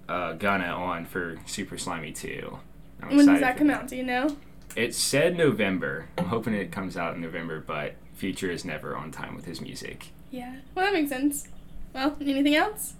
uh, 0.09 0.33
Gunna, 0.33 0.65
on 0.65 1.05
for 1.05 1.37
Super 1.45 1.77
Slimey 1.77 2.13
2. 2.13 2.59
I'm 3.01 3.15
When 3.15 3.25
does 3.25 3.39
that 3.39 3.57
come 3.57 3.69
out? 3.69 3.87
Do 3.87 3.95
you 3.95 4.03
know? 4.03 4.35
It 4.75 4.95
said 4.95 5.37
November. 5.37 6.09
I'm 6.17 6.25
hoping 6.25 6.53
it 6.53 6.71
comes 6.71 6.97
out 6.97 7.15
in 7.15 7.21
November, 7.21 7.59
but 7.59 7.95
Future 8.13 8.51
is 8.51 8.63
never 8.63 8.95
on 8.95 9.11
time 9.11 9.35
with 9.35 9.45
his 9.45 9.59
music. 9.61 10.09
Yeah. 10.31 10.57
Well, 10.75 10.85
that 10.85 10.93
makes 10.93 11.09
sense. 11.09 11.47
Well, 11.93 12.15
anything 12.21 12.55
else? 12.55 12.93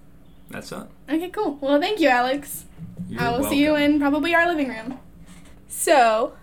That's 0.49 0.71
up. 0.71 0.91
Okay, 1.09 1.29
cool. 1.29 1.57
Well, 1.61 1.79
thank 1.79 1.99
you, 1.99 2.09
Alex. 2.09 2.65
You're 3.09 3.21
I 3.21 3.31
will 3.31 3.49
see 3.49 3.63
you 3.63 3.75
in 3.75 3.99
probably 3.99 4.35
our 4.35 4.47
living 4.47 4.69
room. 4.69 4.99
So, 5.67 6.33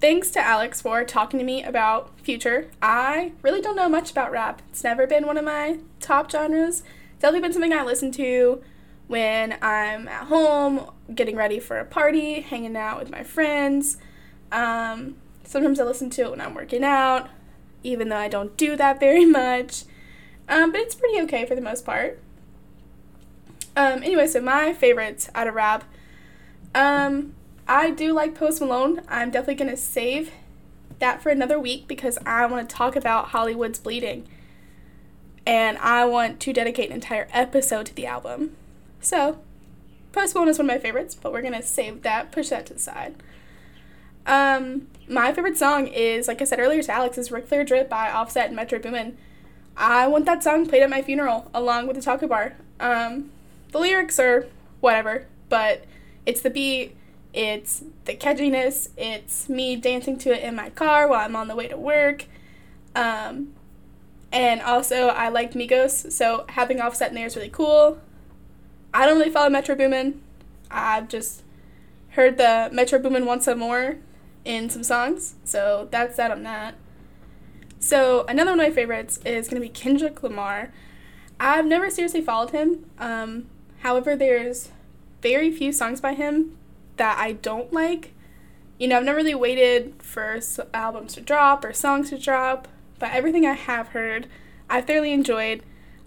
thanks 0.00 0.30
to 0.30 0.40
Alex 0.40 0.80
for 0.80 1.04
talking 1.04 1.40
to 1.40 1.44
me 1.44 1.64
about 1.64 2.18
Future. 2.20 2.70
I 2.80 3.32
really 3.42 3.60
don't 3.60 3.76
know 3.76 3.88
much 3.88 4.10
about 4.10 4.30
rap. 4.30 4.62
It's 4.70 4.84
never 4.84 5.06
been 5.06 5.26
one 5.26 5.36
of 5.36 5.44
my 5.44 5.78
top 6.00 6.30
genres. 6.30 6.82
It's 7.12 7.20
definitely 7.20 7.40
been 7.40 7.52
something 7.52 7.72
I 7.72 7.82
listen 7.82 8.12
to 8.12 8.62
when 9.06 9.58
I'm 9.60 10.08
at 10.08 10.26
home, 10.28 10.90
getting 11.14 11.36
ready 11.36 11.58
for 11.58 11.78
a 11.78 11.84
party, 11.84 12.40
hanging 12.40 12.76
out 12.76 12.98
with 12.98 13.10
my 13.10 13.22
friends. 13.22 13.98
Um, 14.54 15.16
sometimes 15.42 15.80
I 15.80 15.84
listen 15.84 16.08
to 16.10 16.22
it 16.22 16.30
when 16.30 16.40
I'm 16.40 16.54
working 16.54 16.84
out, 16.84 17.28
even 17.82 18.08
though 18.08 18.16
I 18.16 18.28
don't 18.28 18.56
do 18.56 18.76
that 18.76 19.00
very 19.00 19.24
much. 19.26 19.82
Um, 20.48 20.70
but 20.70 20.80
it's 20.80 20.94
pretty 20.94 21.20
okay 21.22 21.44
for 21.44 21.54
the 21.54 21.60
most 21.60 21.84
part. 21.84 22.20
Um, 23.76 24.02
anyway, 24.04 24.28
so 24.28 24.40
my 24.40 24.72
favorites 24.72 25.28
out 25.34 25.48
of 25.48 25.54
rap. 25.54 25.84
Um, 26.74 27.34
I 27.66 27.90
do 27.90 28.12
like 28.12 28.34
Post 28.34 28.60
Malone. 28.60 29.02
I'm 29.08 29.30
definitely 29.30 29.56
gonna 29.56 29.76
save 29.76 30.30
that 31.00 31.20
for 31.20 31.30
another 31.30 31.58
week 31.58 31.88
because 31.88 32.18
I 32.24 32.46
want 32.46 32.68
to 32.68 32.76
talk 32.76 32.94
about 32.94 33.28
Hollywood's 33.28 33.80
Bleeding. 33.80 34.28
And 35.46 35.76
I 35.78 36.04
want 36.04 36.40
to 36.40 36.52
dedicate 36.52 36.90
an 36.90 36.94
entire 36.94 37.28
episode 37.32 37.86
to 37.86 37.94
the 37.94 38.06
album. 38.06 38.56
So, 39.00 39.40
Post 40.12 40.34
Malone 40.34 40.48
is 40.48 40.58
one 40.58 40.70
of 40.70 40.74
my 40.74 40.78
favorites, 40.78 41.16
but 41.20 41.32
we're 41.32 41.42
gonna 41.42 41.62
save 41.62 42.02
that, 42.02 42.30
push 42.30 42.50
that 42.50 42.66
to 42.66 42.74
the 42.74 42.80
side. 42.80 43.16
Um, 44.26 44.88
my 45.08 45.32
favorite 45.32 45.58
song 45.58 45.86
is, 45.86 46.28
like 46.28 46.40
I 46.40 46.44
said 46.44 46.58
earlier 46.58 46.82
to 46.82 46.92
Alex, 46.92 47.18
is 47.18 47.30
Ric 47.30 47.46
Flair 47.46 47.64
Drip 47.64 47.88
by 47.88 48.10
Offset 48.10 48.46
and 48.46 48.56
Metro 48.56 48.78
Boomin. 48.78 49.16
I 49.76 50.06
want 50.06 50.24
that 50.26 50.42
song 50.42 50.66
played 50.66 50.82
at 50.82 50.90
my 50.90 51.02
funeral 51.02 51.50
along 51.52 51.86
with 51.86 51.96
the 51.96 52.02
taco 52.02 52.26
bar. 52.26 52.56
Um, 52.80 53.30
the 53.72 53.78
lyrics 53.78 54.18
are 54.18 54.46
whatever, 54.80 55.26
but 55.48 55.84
it's 56.24 56.40
the 56.40 56.50
beat, 56.50 56.96
it's 57.32 57.82
the 58.04 58.14
catchiness, 58.14 58.88
it's 58.96 59.48
me 59.48 59.76
dancing 59.76 60.16
to 60.18 60.32
it 60.32 60.42
in 60.42 60.54
my 60.54 60.70
car 60.70 61.08
while 61.08 61.24
I'm 61.24 61.36
on 61.36 61.48
the 61.48 61.56
way 61.56 61.68
to 61.68 61.76
work. 61.76 62.26
Um, 62.94 63.54
and 64.32 64.60
also, 64.62 65.08
I 65.08 65.28
like 65.28 65.52
Migos, 65.52 66.12
so 66.12 66.44
having 66.50 66.80
Offset 66.80 67.10
in 67.10 67.14
there 67.14 67.26
is 67.26 67.36
really 67.36 67.50
cool. 67.50 67.98
I 68.92 69.06
don't 69.06 69.18
really 69.18 69.30
follow 69.30 69.50
Metro 69.50 69.74
Boomin. 69.74 70.22
I've 70.70 71.08
just 71.08 71.42
heard 72.10 72.36
the 72.36 72.70
Metro 72.72 72.98
Boomin 72.98 73.26
Want 73.26 73.42
Some 73.42 73.58
More 73.58 73.98
in 74.44 74.68
some 74.70 74.84
songs, 74.84 75.34
so 75.44 75.88
that's 75.90 76.16
that 76.16 76.30
on 76.30 76.42
that. 76.42 76.74
So 77.78 78.24
another 78.28 78.52
one 78.52 78.60
of 78.60 78.66
my 78.66 78.74
favorites 78.74 79.18
is 79.24 79.48
gonna 79.48 79.60
be 79.60 79.68
Kendrick 79.68 80.22
Lamar. 80.22 80.72
I've 81.38 81.66
never 81.66 81.90
seriously 81.90 82.22
followed 82.22 82.50
him. 82.50 82.86
Um, 82.98 83.46
however, 83.80 84.16
there's 84.16 84.70
very 85.22 85.50
few 85.50 85.72
songs 85.72 86.00
by 86.00 86.14
him 86.14 86.56
that 86.96 87.18
I 87.18 87.32
don't 87.32 87.72
like. 87.72 88.12
You 88.78 88.88
know, 88.88 88.98
I've 88.98 89.04
never 89.04 89.16
really 89.16 89.34
waited 89.34 90.02
for 90.02 90.40
albums 90.72 91.14
to 91.14 91.20
drop 91.20 91.64
or 91.64 91.72
songs 91.72 92.10
to 92.10 92.18
drop, 92.18 92.68
but 92.98 93.12
everything 93.12 93.46
I 93.46 93.52
have 93.52 93.88
heard, 93.88 94.28
I've 94.68 94.86
thoroughly 94.86 95.12
enjoyed. 95.12 95.62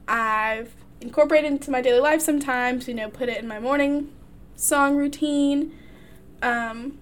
I've 0.08 0.74
incorporated 1.02 1.52
into 1.52 1.72
my 1.72 1.82
daily 1.82 2.00
life 2.00 2.22
sometimes, 2.22 2.88
you 2.88 2.94
know, 2.94 3.10
put 3.10 3.30
it 3.30 3.38
in 3.38 3.48
my 3.48 3.60
morning 3.60 4.12
song 4.56 4.96
routine. 4.96 5.78
Um, 6.42 6.98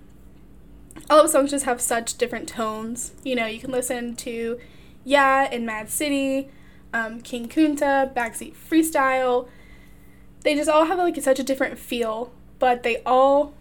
all 1.10 1.20
of 1.20 1.26
the 1.26 1.32
songs 1.32 1.52
just 1.52 1.66
have 1.66 1.82
such 1.82 2.18
different 2.18 2.48
tones. 2.48 3.14
You 3.24 3.36
know, 3.36 3.46
you 3.46 3.60
can 3.60 3.72
listen 3.72 4.16
to 4.18 4.60
Yeah 5.04 5.48
and 5.52 5.66
Mad 5.66 5.90
City, 5.90 6.50
um, 6.94 7.22
King 7.22 7.48
Kunta, 7.48 8.14
Backseat 8.14 8.56
Freestyle. 8.56 9.48
they 10.42 10.56
just 10.56 10.70
all 10.70 10.86
have 10.86 10.98
like 10.98 11.20
such 11.22 11.40
a 11.40 11.44
different 11.44 11.78
feel, 11.78 12.32
but 12.60 12.84
they 12.84 13.02
all 13.06 13.54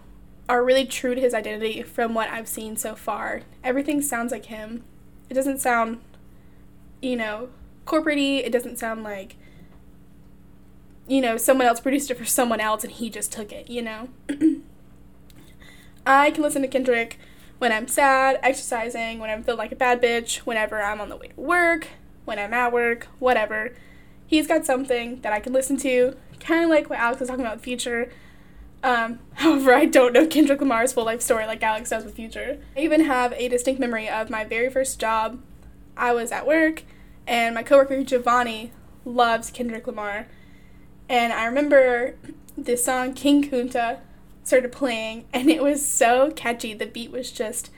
are 0.49 0.65
really 0.65 0.85
true 0.85 1.15
to 1.15 1.21
his 1.21 1.35
identity 1.35 1.83
from 1.83 2.15
what 2.15 2.29
I've 2.29 2.49
seen 2.49 2.77
so 2.77 2.95
far. 2.95 3.43
Everything 3.63 4.03
sounds 4.03 4.31
like 4.31 4.47
him. 4.47 4.85
It 5.31 5.35
doesn't 5.35 5.61
sound, 5.61 6.01
you 7.01 7.17
know, 7.17 7.49
corporatey. 7.87 8.45
It 8.45 8.53
doesn't 8.53 8.79
sound 8.79 9.03
like, 9.03 9.37
you 11.09 11.21
know, 11.21 11.37
someone 11.37 11.67
else 11.67 11.81
produced 11.81 12.11
it 12.11 12.19
for 12.19 12.25
someone 12.25 12.61
else 12.61 12.85
and 12.85 12.93
he 12.93 13.09
just 13.11 13.33
took 13.33 13.53
it, 13.53 13.71
you 13.71 13.83
know? 13.83 14.09
I 16.07 16.31
can 16.31 16.43
listen 16.43 16.63
to 16.63 16.69
Kendrick 16.69 17.19
when 17.59 17.73
I'm 17.73 17.89
sad, 17.89 18.39
exercising, 18.43 19.19
when 19.19 19.31
I'm 19.31 19.43
feeling 19.43 19.59
like 19.59 19.73
a 19.73 19.77
bad 19.77 20.03
bitch, 20.03 20.39
whenever 20.39 20.83
I'm 20.83 21.01
on 21.01 21.09
the 21.09 21.17
way 21.17 21.29
to 21.29 21.41
work, 21.41 21.89
when 22.25 22.39
I'm 22.39 22.53
at 22.53 22.73
work, 22.73 23.09
whatever. 23.19 23.75
He's 24.27 24.47
got 24.47 24.67
something 24.67 25.21
that 25.23 25.33
I 25.33 25.41
can 25.41 25.53
listen 25.53 25.77
to, 25.79 26.17
kind 26.41 26.65
of 26.65 26.71
like 26.71 26.91
what 26.91 26.99
Alex 26.99 27.21
was 27.21 27.29
talking 27.29 27.45
about 27.45 27.57
with 27.57 27.65
Future. 27.65 28.11
Um, 28.83 29.21
however, 29.35 29.75
I 29.75 29.87
don't 29.87 30.13
know 30.13 30.27
Kendrick 30.27 30.61
Lamar's 30.61 30.93
full 30.93 31.05
life 31.05 31.23
story 31.23 31.47
like 31.47 31.63
Alex 31.63 31.91
does 31.91 32.05
with 32.05 32.17
Future. 32.17 32.59
I 32.77 32.81
even 32.81 33.05
have 33.05 33.33
a 33.33 33.49
distinct 33.49 33.81
memory 33.81 34.09
of 34.09 34.31
my 34.31 34.45
very 34.45 34.71
first 34.71 35.01
job. 35.01 35.41
I 35.97 36.13
was 36.13 36.33
at 36.33 36.47
work, 36.47 36.83
and 37.27 37.55
my 37.55 37.63
coworker 37.63 38.03
Giovanni 38.03 38.73
loves 39.05 39.51
Kendrick 39.51 39.87
Lamar. 39.87 40.27
And 41.09 41.33
I 41.33 41.47
remember 41.47 42.17
this 42.57 42.85
song, 42.85 43.15
King 43.15 43.49
Kunta, 43.49 44.01
started 44.45 44.71
playing, 44.71 45.25
and 45.33 45.51
it 45.51 45.63
was 45.63 45.87
so 45.87 46.31
catchy. 46.31 46.75
The 46.75 46.87
beat 46.87 47.11
was 47.11 47.33
just 47.33 47.71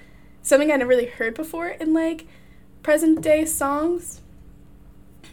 something 0.42 0.70
I 0.70 0.76
never 0.76 0.88
really 0.88 1.06
heard 1.06 1.34
before 1.34 1.68
in 1.68 1.94
like 1.94 2.26
present 2.82 3.22
day 3.22 3.44
songs. 3.44 4.20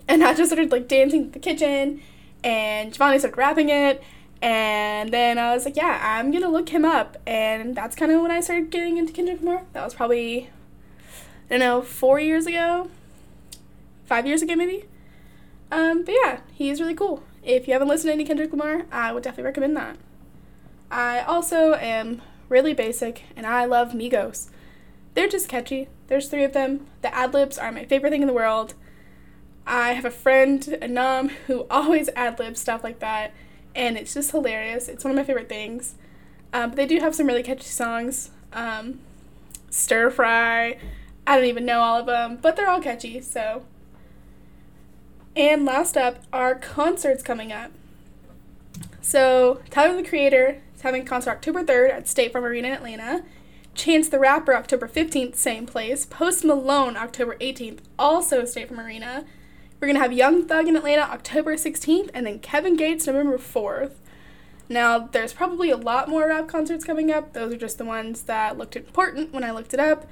And 0.08 0.24
I 0.24 0.34
just 0.34 0.52
started 0.52 0.72
like 0.72 0.88
dancing 0.88 1.24
in 1.24 1.32
the 1.32 1.40
kitchen, 1.40 2.02
and 2.44 2.94
Giovanni 2.94 3.20
started 3.20 3.38
rapping 3.38 3.70
it. 3.70 4.02
And 4.42 5.14
then 5.14 5.38
I 5.38 5.54
was 5.54 5.64
like, 5.64 5.78
yeah, 5.78 6.00
I'm 6.04 6.32
gonna 6.32 6.50
look 6.50 6.70
him 6.70 6.84
up. 6.84 7.18
And 7.26 7.76
that's 7.76 7.96
kind 7.96 8.12
of 8.12 8.22
when 8.22 8.32
I 8.32 8.42
started 8.42 8.70
getting 8.70 8.98
into 8.98 9.14
Kendrick 9.14 9.40
Lamar. 9.40 9.64
That 9.72 9.84
was 9.86 9.94
probably, 9.94 10.50
I 11.50 11.58
don't 11.58 11.60
know, 11.60 11.82
four 11.82 12.20
years 12.20 12.46
ago, 12.46 12.90
five 14.06 14.28
years 14.28 14.42
ago 14.42 14.56
maybe. 14.56 14.86
Um, 15.72 16.04
but 16.04 16.14
yeah, 16.14 16.42
he's 16.54 16.82
really 16.82 16.94
cool. 16.94 17.24
If 17.42 17.68
you 17.68 17.74
haven't 17.74 17.88
listened 17.88 18.10
to 18.10 18.14
any 18.14 18.26
Kendrick 18.26 18.52
Lamar, 18.52 18.86
I 18.92 19.12
would 19.12 19.24
definitely 19.24 19.46
recommend 19.46 19.78
that. 19.78 19.98
I 20.94 21.22
also 21.22 21.74
am 21.74 22.22
really 22.50 22.76
basic 22.76 23.24
and 23.36 23.48
I 23.48 23.66
love 23.66 23.94
Migos. 23.94 24.52
They're 25.16 25.28
just 25.28 25.50
catchy. 25.50 25.90
There's 26.06 26.30
three 26.30 26.44
of 26.44 26.54
them. 26.54 26.86
The 27.02 27.14
ad 27.14 27.34
libs 27.34 27.58
are 27.58 27.72
my 27.72 27.84
favorite 27.86 28.12
thing 28.12 28.22
in 28.22 28.28
the 28.28 28.34
world. 28.34 28.76
I 29.66 29.94
have 29.94 30.06
a 30.06 30.12
friend, 30.12 30.78
Anam, 30.84 31.30
who 31.48 31.66
always 31.72 32.10
ad 32.16 32.38
libs 32.38 32.60
stuff 32.60 32.84
like 32.84 33.00
that, 33.00 33.34
and 33.74 33.98
it's 33.98 34.14
just 34.14 34.30
hilarious. 34.30 34.88
It's 34.88 35.04
one 35.04 35.10
of 35.10 35.16
my 35.16 35.24
favorite 35.24 35.50
things. 35.50 35.96
Um, 36.54 36.70
but 36.70 36.76
they 36.76 36.86
do 36.86 37.00
have 37.00 37.16
some 37.16 37.26
really 37.26 37.42
catchy 37.42 37.64
songs. 37.64 38.30
Um, 38.52 39.00
Stir 39.72 40.12
Fry. 40.12 40.78
I 41.26 41.36
don't 41.36 41.46
even 41.46 41.66
know 41.66 41.80
all 41.80 42.00
of 42.00 42.06
them, 42.06 42.38
but 42.40 42.56
they're 42.56 42.70
all 42.70 42.82
catchy, 42.82 43.20
so. 43.22 43.66
And 45.36 45.66
last 45.66 45.98
up, 45.98 46.20
are 46.32 46.54
concerts 46.54 47.24
coming 47.24 47.52
up. 47.52 47.72
So, 49.02 49.62
Tyler 49.72 49.96
the 49.96 50.08
Creator 50.08 50.62
having 50.84 51.06
concert 51.06 51.32
October 51.32 51.64
3rd 51.64 51.92
at 51.92 52.08
State 52.10 52.34
Farm 52.34 52.44
Arena 52.44 52.68
in 52.68 52.74
Atlanta. 52.74 53.24
Chance 53.74 54.10
the 54.10 54.20
Rapper 54.20 54.54
October 54.54 54.88
15th, 54.88 55.36
same 55.36 55.66
place. 55.66 56.06
Post 56.06 56.44
Malone 56.44 56.98
October 56.98 57.38
18th, 57.38 57.80
also 57.98 58.44
State 58.44 58.68
Farm 58.68 58.82
Arena. 58.82 59.24
We're 59.80 59.88
going 59.88 59.96
to 59.96 60.02
have 60.02 60.12
Young 60.12 60.46
Thug 60.46 60.68
in 60.68 60.76
Atlanta 60.76 61.04
October 61.04 61.56
16th, 61.56 62.10
and 62.14 62.28
then 62.28 62.40
Kevin 62.40 62.76
Gates 62.76 63.08
November 63.08 63.38
4th. 63.38 63.94
Now, 64.68 65.00
there's 65.00 65.34
probably 65.34 65.70
a 65.70 65.78
lot 65.78 66.10
more 66.10 66.28
rap 66.28 66.50
concerts 66.50 66.84
coming 66.84 67.12
up. 67.12 67.32
Those 67.32 67.54
are 67.54 67.58
just 67.58 67.78
the 67.78 67.86
ones 67.86 68.24
that 68.24 68.58
looked 68.58 68.76
important 68.76 69.34
when 69.34 69.44
I 69.44 69.52
looked 69.52 69.74
it 69.74 69.80
up. 69.80 70.06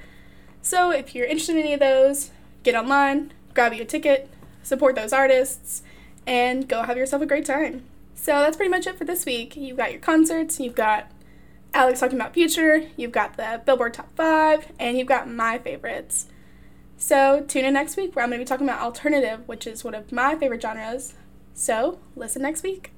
So, 0.62 0.91
if 0.91 1.13
you're 1.13 1.25
interested 1.25 1.57
in 1.57 1.63
any 1.63 1.73
of 1.73 1.79
those, 1.81 2.31
get 2.63 2.75
online, 2.75 3.34
grab 3.53 3.73
you 3.73 3.81
a 3.81 3.86
ticket, 3.86 4.29
support 4.63 4.95
those 4.95 5.12
artists, 5.12 5.84
and 6.25 6.69
go 6.69 6.84
have 6.84 6.97
yourself 6.97 7.21
a 7.21 7.25
great 7.25 7.45
time. 7.45 7.84
So 8.21 8.34
that's 8.34 8.55
pretty 8.55 8.69
much 8.69 8.86
it 8.86 8.99
for 8.99 9.03
this 9.03 9.25
week. 9.25 9.55
You've 9.55 9.77
got 9.77 9.91
your 9.91 9.99
concerts, 9.99 10.60
you've 10.60 10.75
got 10.75 11.10
Alex 11.73 11.99
talking 11.99 12.19
about 12.19 12.36
Future, 12.36 12.88
you've 12.95 13.12
got 13.12 13.36
the 13.36 13.63
Billboard 13.65 13.95
Top 13.95 14.15
5, 14.15 14.73
and 14.77 14.95
you've 14.95 15.07
got 15.07 15.27
my 15.27 15.57
favorites. 15.57 16.27
So 16.97 17.43
tune 17.47 17.65
in 17.65 17.73
next 17.73 17.97
week 17.97 18.15
where 18.15 18.21
I'm 18.21 18.29
going 18.29 18.39
to 18.39 18.45
be 18.45 18.47
talking 18.47 18.69
about 18.69 18.84
alternative, 18.84 19.47
which 19.47 19.65
is 19.65 19.84
one 19.84 19.95
of 19.95 20.12
my 20.12 20.36
favorite 20.36 20.62
genres. 20.62 21.15
So 21.55 21.97
listen 22.15 22.43
next 22.43 22.62
week. 22.62 22.91